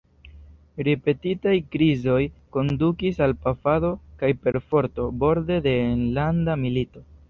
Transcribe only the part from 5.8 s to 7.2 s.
enlanda milito.